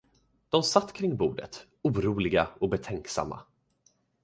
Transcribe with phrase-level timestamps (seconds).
[0.49, 3.39] De satt kring bordet oroliga och betänksamma.